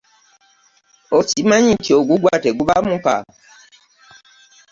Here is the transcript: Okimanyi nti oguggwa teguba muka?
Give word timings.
Okimanyi 1.17 1.71
nti 1.77 1.91
oguggwa 1.99 2.33
teguba 2.43 2.75
muka? 2.89 3.15